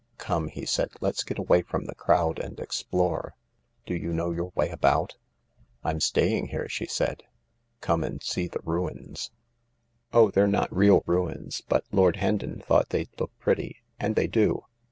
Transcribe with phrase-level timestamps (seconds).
[0.17, 3.35] "Come," he said, "let's get away from the crowd and explore.
[3.85, 5.15] Do you know your way about?""
[5.83, 7.21] I'm staying here," she said."
[7.81, 9.29] Come and see the ruins.
[10.11, 13.83] Oh, they're not real ruins, but Lord Hendon thought they'd look pretty.
[13.99, 14.65] And they do.